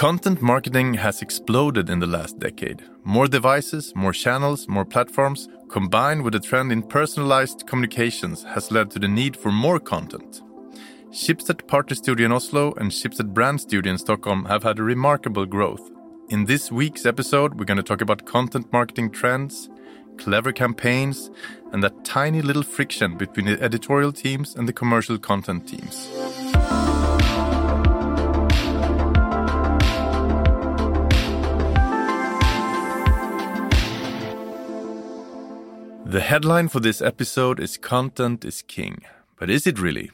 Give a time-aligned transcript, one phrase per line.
[0.00, 2.82] Content marketing has exploded in the last decade.
[3.04, 8.90] More devices, more channels, more platforms, combined with the trend in personalized communications, has led
[8.92, 10.40] to the need for more content.
[11.10, 15.44] Schibsted Partner Studio in Oslo and Schibsted Brand Studio in Stockholm have had a remarkable
[15.44, 15.90] growth.
[16.30, 19.68] In this week's episode, we're going to talk about content marketing trends,
[20.16, 21.30] clever campaigns,
[21.72, 26.08] and that tiny little friction between the editorial teams and the commercial content teams.
[36.10, 39.04] The headline for this episode is Content is King.
[39.38, 40.10] But is it really?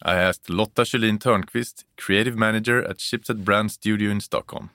[0.00, 4.70] I asked Lotta Kjellin Törnqvist, creative manager at Schibsted Brand Studio in Stockholm.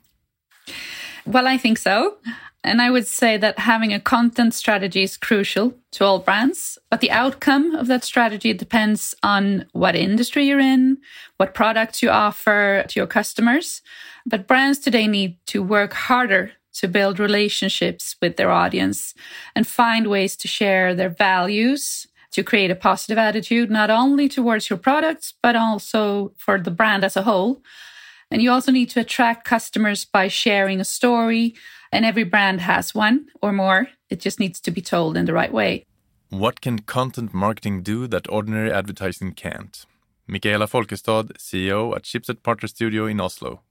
[1.25, 2.17] Well, I think so.
[2.61, 6.77] And I would say that having a content strategy is crucial to all brands.
[6.89, 10.97] But the outcome of that strategy depends on what industry you're in,
[11.37, 13.81] what products you offer to your customers.
[14.25, 19.13] But brands today need to work harder to build relationships with their audience
[19.55, 24.69] and find ways to share their values to create a positive attitude, not only towards
[24.69, 27.61] your products, but also for the brand as a whole.
[28.29, 31.55] And you also need to attract customers by sharing a story.
[31.93, 33.87] And every brand has one or more.
[34.09, 35.85] It just needs to be told in the right way.
[36.29, 39.85] What can content marketing do that ordinary advertising can't?
[40.27, 43.61] Michaela Folkestad, CEO at Schibsted Partner Studio in Oslo.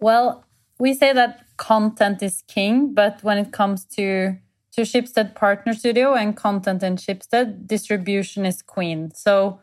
[0.00, 0.44] Well,
[0.80, 4.36] we say that content is king, but when it comes to
[4.72, 9.12] to Schibsted Partner Studio and content in Schibsted, distribution is queen.
[9.14, 9.60] So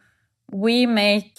[0.51, 1.33] we make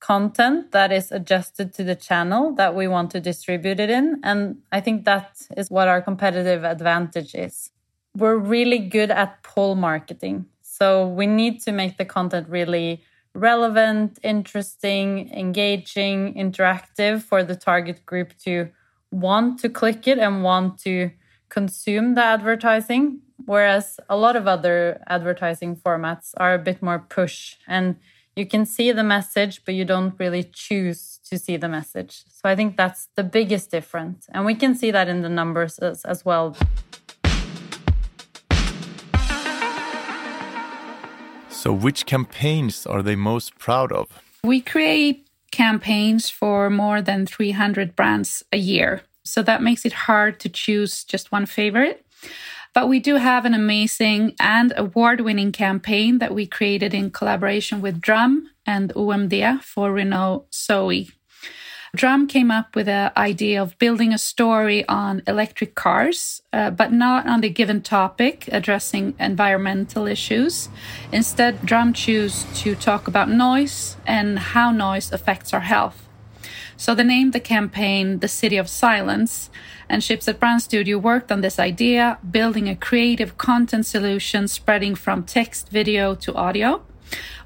[0.00, 4.20] content that is adjusted to the channel that we want to distribute it in.
[4.22, 7.70] And I think that is what our competitive advantage is.
[8.16, 10.46] We're really good at pull marketing.
[10.62, 13.02] So we need to make the content really
[13.34, 18.70] relevant, interesting, engaging, interactive for the target group to
[19.10, 21.10] want to click it and want to
[21.48, 23.20] consume the advertising.
[23.44, 27.96] Whereas a lot of other advertising formats are a bit more push and
[28.38, 32.22] you can see the message, but you don't really choose to see the message.
[32.28, 34.28] So I think that's the biggest difference.
[34.32, 36.56] And we can see that in the numbers as, as well.
[41.50, 44.06] So, which campaigns are they most proud of?
[44.44, 49.02] We create campaigns for more than 300 brands a year.
[49.24, 52.04] So that makes it hard to choose just one favorite.
[52.74, 57.80] But we do have an amazing and award winning campaign that we created in collaboration
[57.80, 61.10] with Drum and OMD for Renault Zoe.
[61.94, 66.92] Drum came up with the idea of building a story on electric cars, uh, but
[66.92, 70.68] not on the given topic addressing environmental issues.
[71.12, 76.06] Instead, Drum chose to talk about noise and how noise affects our health.
[76.76, 79.50] So they named the campaign The City of Silence,
[79.88, 85.24] and Schibsted Brand Studio worked on this idea, building a creative content solution spreading from
[85.24, 86.84] text, video to audio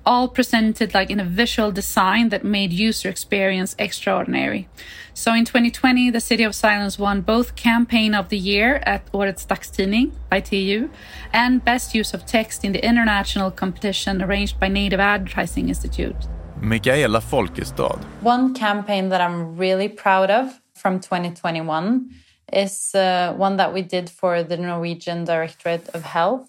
[0.04, 4.68] all presented like in a visual design that made user experience extraordinary.
[5.14, 9.46] So in 2020, the City of Silence won both Campaign of the Year at Årets
[9.46, 10.90] Dagstidning by TU
[11.32, 16.16] and Best Use of Text in the international competition arranged by Native Advertising Institute.
[16.60, 18.02] Michaela Folkestad.
[18.22, 22.10] One campaign that I'm really proud of from 2021
[22.52, 26.48] is uh, one that we did for the Norwegian Directorate of Health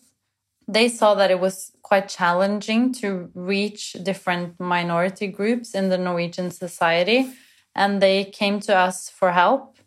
[0.68, 6.49] they saw that it was quite challenging to reach different minority groups in the Norwegian
[6.49, 7.31] society.
[7.75, 9.77] And they came to us for help.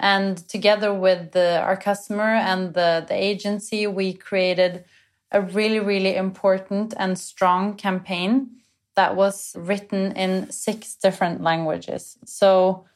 [0.00, 4.84] And together with the, our customer and the, the agency, we created
[5.30, 8.50] a really, really important and strong campaign
[8.96, 12.18] that was written in six different languages.
[12.24, 12.86] So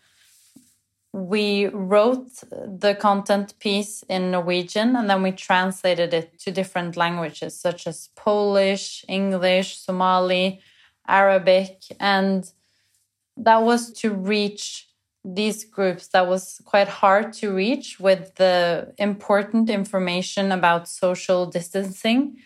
[1.13, 7.59] we wrote the content piece in Norwegian and then we translated it to different languages
[7.59, 10.61] such as Polish, English, Somali,
[11.07, 11.83] Arabic.
[11.99, 12.51] And
[13.37, 14.89] that was to reach
[15.25, 22.37] these groups that was quite hard to reach with the important information about social distancing.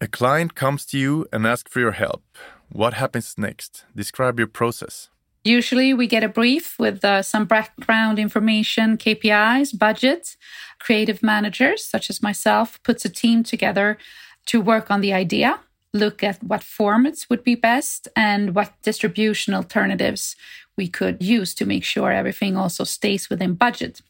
[0.00, 2.22] A client comes to you and asks for your help.
[2.70, 3.84] What happens next?
[3.94, 5.08] Describe your process.
[5.44, 10.36] Usually, we get a brief with uh, some background information, KPIs, budget.
[10.78, 13.98] Creative managers, such as myself, puts a team together
[14.46, 15.60] to work on the idea,
[15.92, 20.36] look at what formats would be best, and what distribution alternatives
[20.76, 24.00] we could use to make sure everything also stays within budget.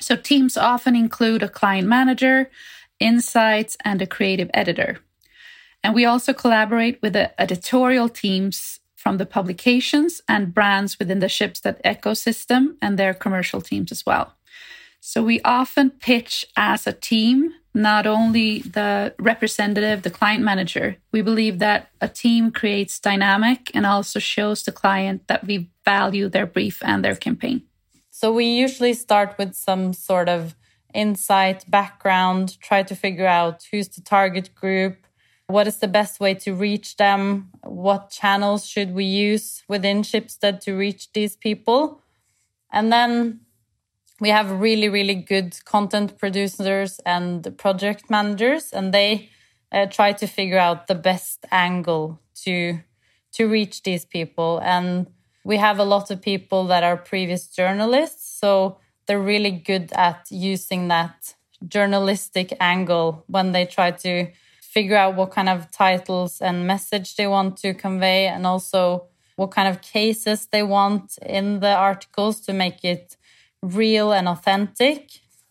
[0.00, 2.50] So, teams often include a client manager,
[3.00, 4.98] insights, and a creative editor.
[5.82, 11.26] And we also collaborate with the editorial teams from the publications and brands within the
[11.26, 14.32] Schibsted ecosystem and their commercial teams as well.
[15.00, 20.96] So we often pitch as a team, not only the representative, the client manager.
[21.12, 26.30] We believe that a team creates dynamic and also shows the client that we value
[26.30, 27.60] their brief and their campaign.
[28.10, 30.54] So we usually start with some sort of
[30.94, 35.03] insight, background, try to figure out who's the target group,
[35.46, 40.60] what is the best way to reach them, what channels should we use within Schibsted
[40.60, 42.00] to reach these people.
[42.72, 43.40] And then
[44.20, 49.28] we have really, really good content producers and project managers, and they
[49.70, 52.80] uh, try to figure out the best angle to
[53.32, 54.60] to reach these people.
[54.62, 55.08] And
[55.44, 60.26] we have a lot of people that are previous journalists, so they're really good at
[60.30, 61.34] using that
[61.66, 64.28] journalistic angle when they try to
[64.74, 69.06] figure out what kind of titles and message they want to convey and also
[69.36, 73.16] what kind of cases they want in the articles to make it
[73.62, 75.00] real and authentic.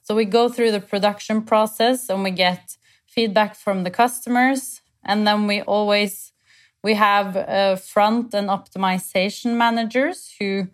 [0.04, 5.26] So we go through the production process and we get feedback from the customers and
[5.26, 6.34] then we always
[6.84, 10.68] we have uh, front and optimization managers who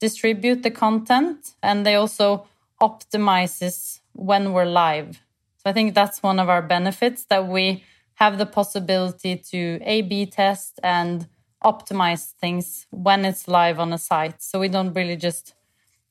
[0.00, 2.46] distribute the content and they also
[2.80, 5.20] optimizes when we're live.
[5.58, 7.82] So I think that's one of our benefits that we
[8.16, 11.28] have the possibility to A B test and
[11.64, 14.42] optimize things when it's live on a site.
[14.42, 15.54] So we don't really just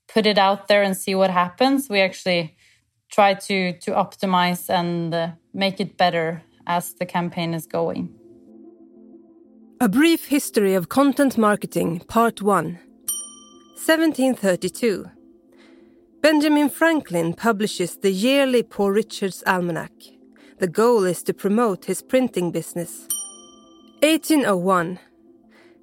[0.08, 1.90] put it out there and see what happens.
[1.90, 2.56] We actually
[3.10, 8.10] try to to optimize and uh, make it better as the campaign is going.
[9.82, 12.80] A brief history of content marketing, part 1.
[13.76, 15.06] 1732.
[16.22, 20.15] Benjamin Franklin publishes the yearly Poor Richard's Almanac.
[20.58, 23.08] The goal is to promote his printing business.
[24.00, 25.00] 1801.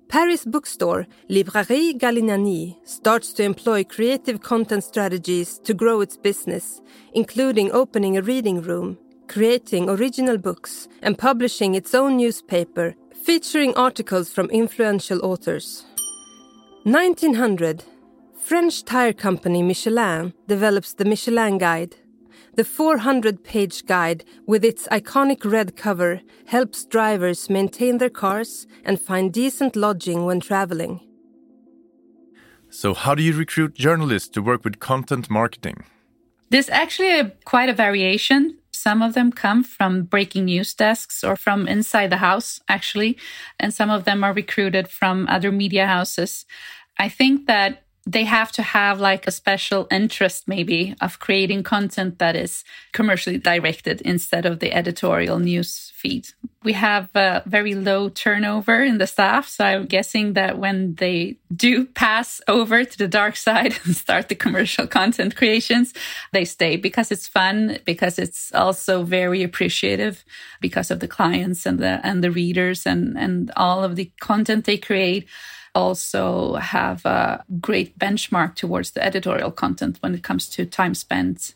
[0.08, 6.80] Paris bookstore Librairie Galignani starts to employ creative content strategies to grow its business,
[7.12, 8.96] including opening a reading room,
[9.28, 15.84] creating original books, and publishing its own newspaper featuring articles from influential authors.
[16.84, 17.84] 1900,
[18.38, 21.96] French tire company Michelin develops the Michelin Guide.
[22.54, 29.00] The 400 page guide, with its iconic red cover, helps drivers maintain their cars and
[29.00, 31.00] find decent lodging when traveling.
[32.68, 35.84] So, how do you recruit journalists to work with content marketing?
[36.50, 38.58] There's actually a, quite a variation.
[38.70, 43.16] Some of them come from breaking news desks or from inside the house, actually,
[43.58, 46.44] and some of them are recruited from other media houses.
[46.98, 52.18] I think that they have to have like a special interest maybe of creating content
[52.18, 56.28] that is commercially directed instead of the editorial news feed.
[56.64, 61.36] We have a very low turnover in the staff, so I'm guessing that when they
[61.54, 65.94] do pass over to the dark side and start the commercial content creations,
[66.32, 70.24] they stay because it's fun, because it's also very appreciative
[70.60, 74.64] because of the clients and the and the readers and and all of the content
[74.64, 75.26] they create
[75.74, 81.54] also have a great benchmark towards the editorial content when it comes to time spent.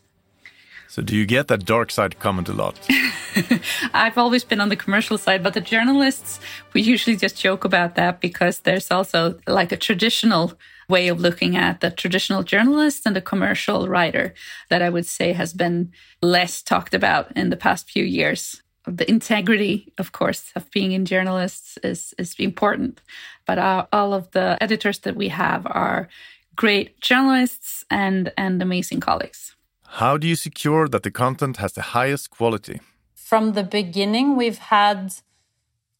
[0.89, 2.79] So, do you get that dark side comment a lot?
[3.93, 6.39] I've always been on the commercial side, but the journalists,
[6.73, 10.53] we usually just joke about that because there's also like a traditional
[10.87, 14.33] way of looking at the traditional journalist and the commercial writer
[14.69, 19.09] that I would say has been less talked about in the past few years the
[19.09, 23.01] integrity, of course, of being in journalists is is important.
[23.45, 26.07] But our, all of the editors that we have are
[26.55, 29.55] great journalists and and amazing colleagues.
[29.87, 32.79] How do you secure that the content has the highest quality?
[33.15, 35.13] From the beginning, we've had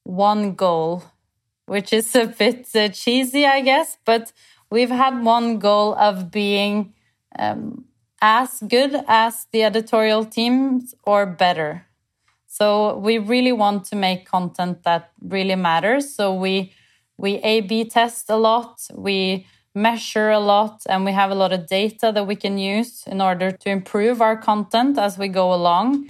[0.03, 1.03] one goal,
[1.65, 4.31] which is a bit uh, cheesy, I guess, but
[4.69, 6.93] we've had one goal of being
[7.39, 7.85] um,
[8.21, 11.86] as good as the editorial teams or better.
[12.59, 16.15] So we really want to make content that really matters.
[16.15, 16.73] So we
[17.15, 19.45] we A/B test a lot, we
[19.75, 23.21] measure a lot, and we have a lot of data that we can use in
[23.21, 26.07] order to improve our content as we go along.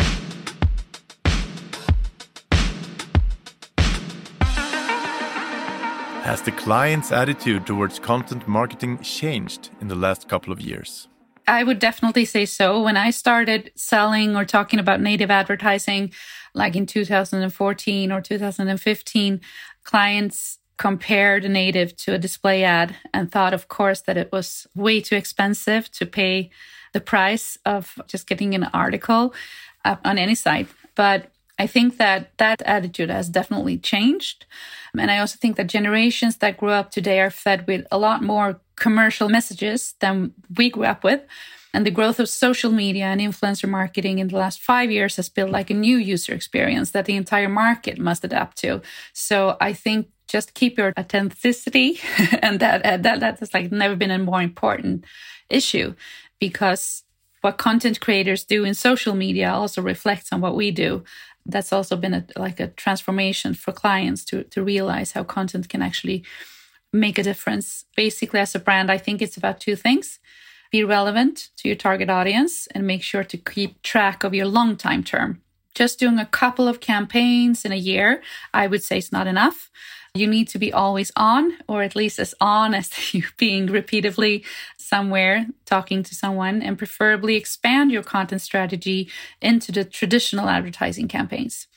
[6.23, 11.09] Has the client's attitude towards content marketing changed in the last couple of years?
[11.47, 12.83] I would definitely say so.
[12.83, 16.11] When I started selling or talking about native advertising,
[16.53, 19.41] like in 2014 or 2015,
[19.83, 24.67] clients compared a native to a display ad and thought, of course, that it was
[24.75, 26.49] way too expensive to pay
[26.93, 29.33] the price of just getting an article
[29.85, 30.67] uh, on any site.
[30.95, 34.45] But I think that that attitude has definitely changed.
[34.97, 38.23] And I also think that generations that grew up today are fed with a lot
[38.23, 41.21] more commercial messages than we grew up with.
[41.73, 45.29] And the growth of social media and influencer marketing in the last five years has
[45.29, 48.81] built like a new user experience that the entire market must adapt to.
[49.13, 51.99] So I think just keep your authenticity
[52.41, 55.05] and that, uh, that that has like never been a more important
[55.49, 55.93] issue
[56.39, 57.03] because
[57.41, 61.03] what content creators do in social media also reflects on what we do
[61.47, 65.81] that's also been a, like a transformation for clients to to realize how content can
[65.81, 66.23] actually
[66.93, 67.85] make a difference.
[67.95, 70.19] Basically as a brand i think it's about two things.
[70.71, 74.75] Be relevant to your target audience and make sure to keep track of your long
[74.75, 75.41] time term.
[75.75, 78.21] Just doing a couple of campaigns in a year
[78.53, 79.69] i would say is not enough
[80.17, 84.43] you need to be always on, or at least as on as you being repeatedly
[84.77, 89.09] somewhere talking to someone, and preferably expand your content strategy
[89.41, 91.67] into the traditional advertising campaigns,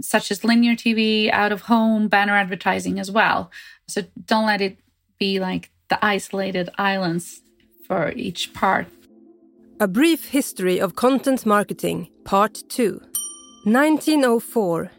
[0.00, 3.50] such as linear TV, out of home, banner advertising as well.
[3.86, 4.78] So don't let it
[5.18, 7.40] be like the isolated islands
[7.86, 8.86] for each part.
[9.80, 13.00] A brief history of content marketing, part 2.
[13.64, 14.90] 1904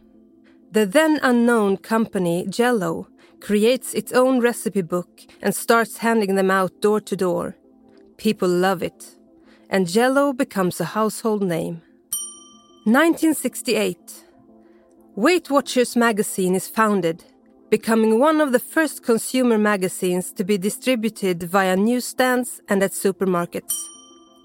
[0.72, 3.08] the then unknown company Jello
[3.40, 7.56] creates its own recipe book and starts handing them out door to door.
[8.18, 9.16] People love it,
[9.70, 11.82] and Jello becomes a household name.
[12.84, 14.26] 1968.
[15.16, 17.24] Weight Watchers magazine is founded,
[17.70, 23.74] becoming one of the first consumer magazines to be distributed via newsstands and at supermarkets.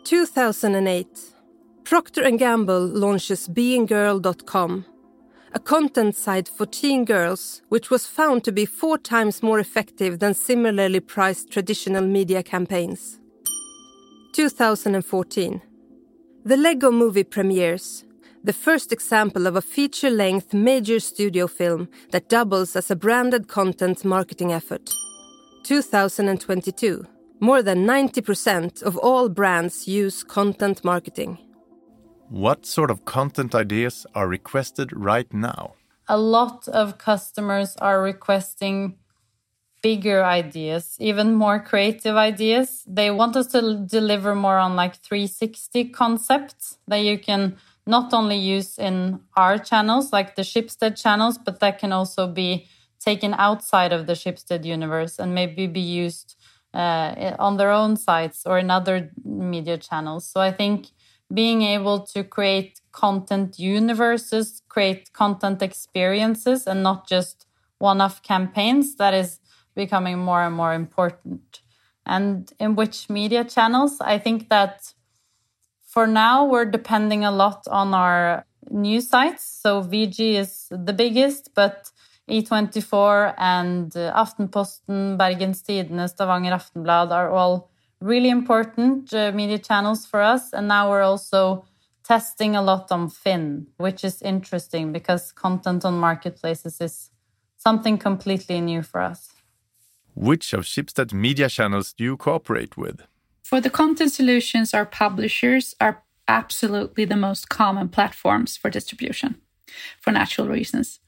[0.05, 1.07] 2008.
[1.85, 4.87] Procter & Gamble launches beinggirl.com
[5.55, 10.19] a content site for teen girls, which was found to be four times more effective
[10.19, 13.21] than similarly priced traditional media campaigns.
[14.33, 15.63] 2014.
[16.45, 18.05] The Lego movie premieres,
[18.43, 23.47] the first example of a feature length major studio film that doubles as a branded
[23.47, 24.91] content marketing effort.
[25.63, 27.07] 2022.
[27.39, 31.39] More than 90% of all brands use content marketing.
[32.29, 35.75] What sort of content ideas are requested right now?
[36.09, 38.97] A lot of customers are requesting
[39.83, 42.83] bigger ideas, even more creative ideas.
[42.87, 48.37] They want us to deliver more on like 360 concepts that you can not only
[48.37, 52.67] use in our channels, like the Schibsted channels, but that can also be
[52.99, 56.37] taken outside of the Schibsted universe and maybe be used
[56.73, 60.27] uh, on their own sites or in other media channels.
[60.27, 60.87] So I think
[61.35, 67.47] being able to create content universes, create content experiences, and not just
[67.79, 69.41] one off campaigns, that is
[69.75, 71.61] becoming more and more important.
[72.07, 74.01] And in which media channels?
[74.01, 74.95] I think that
[75.85, 79.45] for now, we're depending a lot on our news sites.
[79.45, 81.91] So VG is the biggest, but
[82.29, 87.71] E24 and Aftenposten, Bergens Tidende, Stavanger Aftenblad are all
[88.01, 90.53] really important uh, media channels for us.
[90.53, 91.65] And now we're also
[92.05, 97.11] testing a lot on Finn, which is interesting because content on marketplaces is
[97.57, 99.31] something completely new for us.
[100.15, 103.03] Which of Schibsted's media channels do you cooperate with?
[103.43, 109.37] For the content solutions, our publishers are absolutely the most common platforms for distribution
[110.01, 111.01] for natural reasons.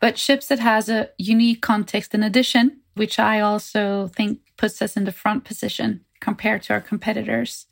[0.00, 5.04] But Schibsted has a unique context in addition, which I also think puts us in
[5.04, 7.66] the front position compared to our competitors.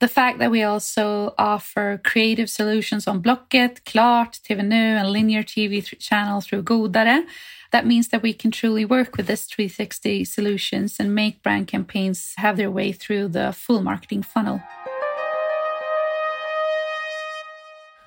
[0.00, 5.44] The fact that we also offer creative solutions on Blocket, Klart, TV Nu, and linear
[5.44, 7.24] TV th- channel through Godare,
[7.70, 12.34] that means that we can truly work with this 360 solutions and make brand campaigns
[12.36, 14.60] have their way through the full marketing funnel.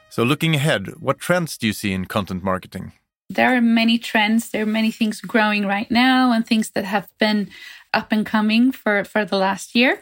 [0.10, 2.94] So, looking ahead, what trends do you see in content marketing?
[3.30, 4.52] There are many trends.
[4.52, 7.50] There are many things growing right now and things that have been
[7.94, 10.00] up and coming for, for the last year.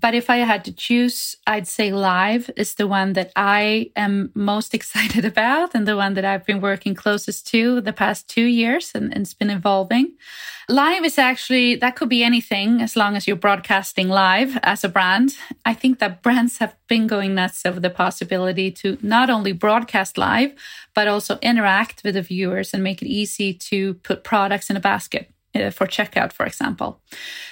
[0.00, 4.32] But if I had to choose, I'd say live is the one that I am
[4.34, 8.44] most excited about and the one that I've been working closest to the past two
[8.44, 10.12] years and, and, it's been evolving.
[10.68, 14.88] Live is actually, that could be anything as long as you're broadcasting live as a
[14.88, 15.36] brand.
[15.64, 20.18] I think that brands have been going nuts over the possibility to not only broadcast
[20.18, 20.54] live,
[20.92, 24.80] but also interact with the viewers and make it easy to put products in a
[24.80, 27.00] basket for checkout, for example.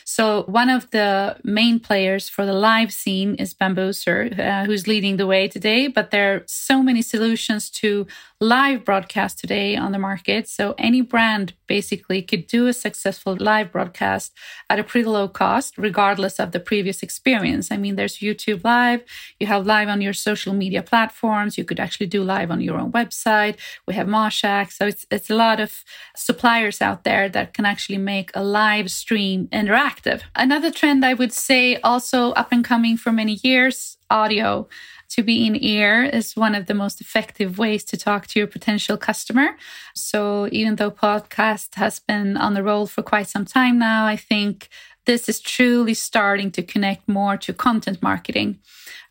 [0.04, 5.16] So one of the main players for the live scene is Bambuser, uh, who's leading
[5.16, 5.86] the way today.
[5.86, 8.06] But there are so many solutions to
[8.40, 10.48] live broadcast today on the market.
[10.48, 14.32] So any brand basically could do a successful live broadcast
[14.68, 17.70] at a pretty low cost, regardless of the previous experience.
[17.70, 19.02] I mean, there's YouTube Live,
[19.38, 22.78] you have live on your social media platforms, you could actually do live on your
[22.78, 23.56] own website.
[23.86, 24.72] We have Mashak.
[24.72, 25.84] So it's it's a lot of
[26.16, 30.22] suppliers out there that can actually make a live stream interactive.
[30.34, 34.68] Another trend I would say also up and coming for many years, audio
[35.10, 38.46] to be in ear is one of the most effective ways to talk to your
[38.46, 39.56] potential customer.
[39.94, 44.16] So even though podcast has been on the roll for quite some time now, I
[44.16, 44.68] think
[45.04, 48.58] this is truly starting to connect more to content marketing.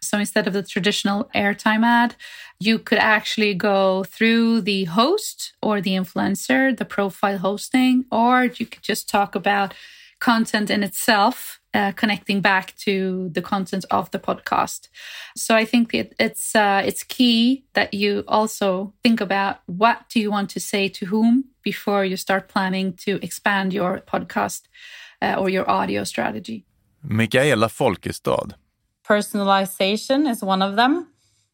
[0.01, 2.15] So instead of the traditional airtime ad,
[2.59, 8.65] you could actually go through the host or the influencer, the profile hosting, or you
[8.65, 9.73] could just talk about
[10.19, 14.87] content in itself uh, connecting back to the content of the podcast.
[15.35, 20.19] So I think it, it's uh, it's key that you also think about what do
[20.19, 24.63] you want to say to whom before you start planning to expand your podcast
[25.21, 26.65] uh, or your audio strategy.
[27.03, 28.53] Michaela Folkestad.
[29.05, 31.07] Personalization is one of them.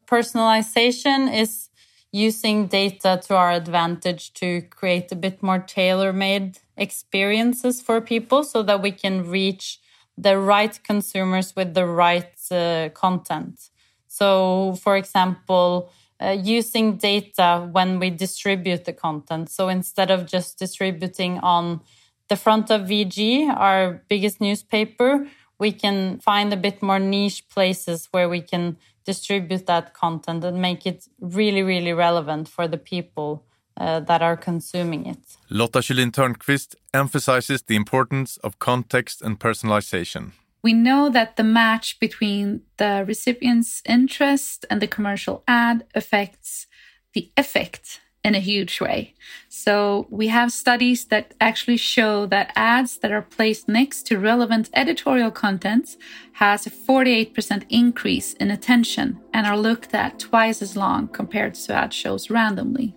[0.06, 1.68] Personalization is
[2.12, 8.42] using data to our advantage to create a bit more tailor made experiences for people
[8.44, 9.78] so that we can reach
[10.16, 13.70] the right consumers with the right uh, content.
[14.06, 19.50] So, for example, uh, using data when we distribute the content.
[19.50, 21.80] So instead of just distributing on
[22.28, 25.26] the front of VG, our biggest newspaper,
[25.58, 30.60] we can find a bit more niche places where we can distribute that content and
[30.60, 33.44] make it really, really relevant for the people
[33.76, 35.18] uh, that are consuming it.
[35.50, 40.32] Lotta Kjellin Törnqvist emphasizes the importance of context and personalization.
[40.62, 46.66] We know that the match between the recipient's interest and the commercial ad affects
[47.14, 49.14] the effect in a huge way.
[49.48, 54.70] So we have studies that actually show that ads that are placed next to relevant
[54.74, 55.96] editorial contents
[56.34, 61.74] has a 48% increase in attention and are looked at twice as long compared to
[61.74, 62.94] ad shows randomly.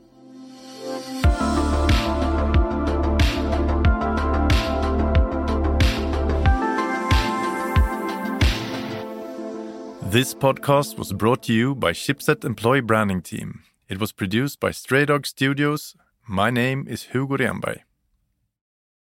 [10.12, 13.62] This podcast was brought to you by Schibsted Employee Branding Team.
[13.91, 15.97] It was produced by Stray Dog Studios.
[16.25, 17.82] My name is Hugo Renberg.